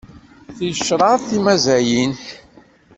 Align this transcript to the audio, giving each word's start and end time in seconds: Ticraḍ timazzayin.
Ticraḍ 0.57 1.19
timazzayin. 1.29 2.13